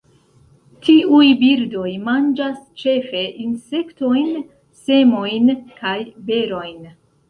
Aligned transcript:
Tiuj 0.87 1.27
birdoj 1.41 1.91
manĝas 2.09 2.57
ĉefe 2.85 3.23
insektojn, 3.47 4.35
semojn 4.89 5.57
kaj 5.81 5.99
berojn. 6.29 6.95